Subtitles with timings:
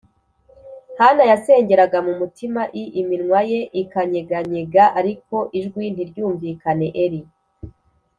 [0.99, 7.21] Hana yasengeraga mu mutima l iminwa ye ikanyeganyega ariko ijwi ntiryumvikane Eli